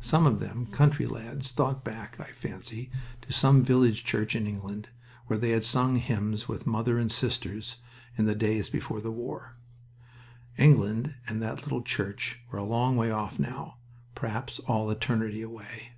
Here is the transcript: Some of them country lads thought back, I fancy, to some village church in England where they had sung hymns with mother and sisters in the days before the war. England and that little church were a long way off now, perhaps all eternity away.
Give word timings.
Some 0.00 0.26
of 0.26 0.40
them 0.40 0.66
country 0.66 1.06
lads 1.06 1.52
thought 1.52 1.84
back, 1.84 2.18
I 2.18 2.24
fancy, 2.32 2.90
to 3.22 3.32
some 3.32 3.62
village 3.62 4.02
church 4.04 4.34
in 4.34 4.44
England 4.48 4.88
where 5.28 5.38
they 5.38 5.50
had 5.50 5.62
sung 5.62 5.94
hymns 5.98 6.48
with 6.48 6.66
mother 6.66 6.98
and 6.98 7.12
sisters 7.12 7.76
in 8.16 8.24
the 8.24 8.34
days 8.34 8.68
before 8.68 9.00
the 9.00 9.12
war. 9.12 9.54
England 10.56 11.14
and 11.28 11.40
that 11.42 11.62
little 11.62 11.82
church 11.82 12.40
were 12.50 12.58
a 12.58 12.64
long 12.64 12.96
way 12.96 13.12
off 13.12 13.38
now, 13.38 13.76
perhaps 14.16 14.58
all 14.66 14.90
eternity 14.90 15.42
away. 15.42 15.90